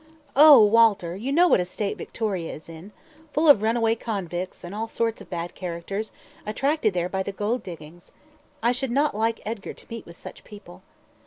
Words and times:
"Oh! 0.35 0.65
Walter, 0.65 1.15
you 1.15 1.31
know 1.31 1.47
what 1.47 1.59
a 1.59 1.65
state 1.65 1.95
Victoria 1.95 2.51
is 2.51 2.67
in 2.67 2.91
full 3.33 3.47
of 3.47 3.61
runaway 3.61 3.93
convicts, 3.93 4.63
and 4.63 4.73
all 4.73 4.87
sorts 4.87 5.21
of 5.21 5.29
bad 5.29 5.53
characters, 5.53 6.11
attracted 6.43 6.95
there 6.95 7.07
by 7.07 7.21
the 7.21 7.31
gold 7.31 7.61
diggings. 7.61 8.11
I 8.63 8.71
should 8.71 8.89
not 8.89 9.13
like 9.13 9.41
Edgar 9.45 9.75
to 9.75 9.85
meet 9.91 10.07
with 10.07 10.17
such 10.17 10.43
people." 10.43 10.81